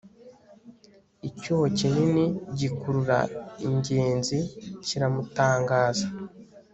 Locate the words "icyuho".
1.29-1.65